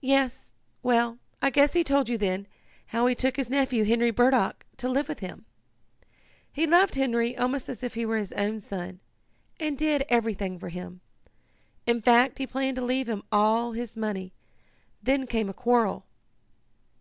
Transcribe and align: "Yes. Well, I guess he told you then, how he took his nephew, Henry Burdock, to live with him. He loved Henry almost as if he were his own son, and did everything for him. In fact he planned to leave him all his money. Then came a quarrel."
"Yes. 0.00 0.50
Well, 0.82 1.18
I 1.40 1.50
guess 1.50 1.72
he 1.72 1.84
told 1.84 2.08
you 2.08 2.18
then, 2.18 2.48
how 2.86 3.06
he 3.06 3.14
took 3.14 3.36
his 3.36 3.48
nephew, 3.48 3.84
Henry 3.84 4.10
Burdock, 4.10 4.66
to 4.78 4.88
live 4.88 5.06
with 5.08 5.20
him. 5.20 5.44
He 6.52 6.66
loved 6.66 6.96
Henry 6.96 7.36
almost 7.38 7.68
as 7.68 7.84
if 7.84 7.94
he 7.94 8.04
were 8.04 8.16
his 8.18 8.32
own 8.32 8.58
son, 8.58 8.98
and 9.60 9.78
did 9.78 10.04
everything 10.08 10.58
for 10.58 10.70
him. 10.70 11.00
In 11.86 12.02
fact 12.02 12.38
he 12.38 12.46
planned 12.48 12.74
to 12.74 12.84
leave 12.84 13.08
him 13.08 13.22
all 13.30 13.70
his 13.70 13.96
money. 13.96 14.32
Then 15.00 15.28
came 15.28 15.48
a 15.48 15.54
quarrel." 15.54 16.06